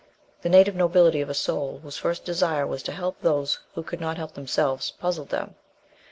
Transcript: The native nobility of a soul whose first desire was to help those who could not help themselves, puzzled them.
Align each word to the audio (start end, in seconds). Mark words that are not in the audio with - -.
The 0.41 0.49
native 0.49 0.73
nobility 0.73 1.21
of 1.21 1.29
a 1.29 1.35
soul 1.35 1.79
whose 1.83 1.97
first 1.99 2.25
desire 2.25 2.65
was 2.65 2.81
to 2.81 2.91
help 2.91 3.21
those 3.21 3.59
who 3.75 3.83
could 3.83 4.01
not 4.01 4.17
help 4.17 4.33
themselves, 4.33 4.89
puzzled 4.89 5.29
them. 5.29 5.53